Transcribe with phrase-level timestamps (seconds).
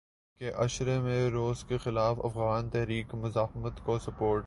[0.41, 4.39] کے عشرے میں روس کے خلاف افغان تحریک مزاحمت کو سپورٹ